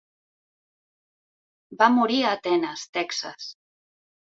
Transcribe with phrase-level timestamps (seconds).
[1.83, 3.55] Va morir a Atenes, Texas.